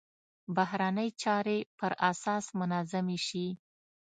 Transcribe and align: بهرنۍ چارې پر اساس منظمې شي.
بهرنۍ 0.55 1.09
چارې 1.21 1.57
پر 1.77 1.91
اساس 2.11 2.45
منظمې 2.59 3.17
شي. 3.27 3.47